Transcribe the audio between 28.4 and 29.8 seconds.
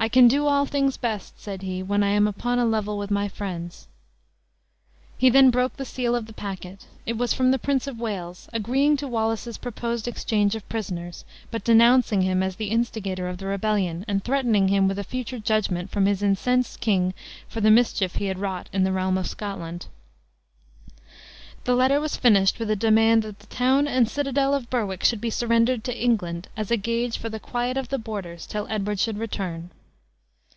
till Edward should return.